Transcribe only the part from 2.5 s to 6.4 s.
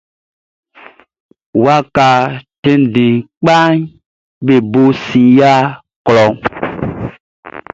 tɛnndɛn kpaʼm be bo sin yia klɔʼn.